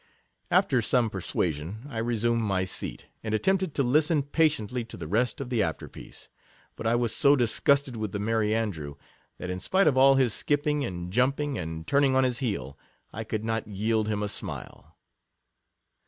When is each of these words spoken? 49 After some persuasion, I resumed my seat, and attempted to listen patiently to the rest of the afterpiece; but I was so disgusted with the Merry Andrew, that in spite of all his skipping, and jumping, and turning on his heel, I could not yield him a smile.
49 0.49 0.57
After 0.59 0.81
some 0.81 1.09
persuasion, 1.11 1.85
I 1.87 1.99
resumed 1.99 2.41
my 2.41 2.65
seat, 2.65 3.05
and 3.23 3.35
attempted 3.35 3.75
to 3.75 3.83
listen 3.83 4.23
patiently 4.23 4.83
to 4.85 4.97
the 4.97 5.07
rest 5.07 5.39
of 5.39 5.51
the 5.51 5.61
afterpiece; 5.61 6.27
but 6.75 6.87
I 6.87 6.95
was 6.95 7.15
so 7.15 7.35
disgusted 7.35 7.95
with 7.95 8.11
the 8.11 8.17
Merry 8.17 8.55
Andrew, 8.55 8.95
that 9.37 9.51
in 9.51 9.59
spite 9.59 9.85
of 9.85 9.97
all 9.99 10.15
his 10.15 10.33
skipping, 10.33 10.83
and 10.83 11.13
jumping, 11.13 11.59
and 11.59 11.85
turning 11.85 12.15
on 12.15 12.23
his 12.23 12.39
heel, 12.39 12.79
I 13.13 13.23
could 13.23 13.45
not 13.45 13.67
yield 13.67 14.07
him 14.07 14.23
a 14.23 14.27
smile. 14.27 14.97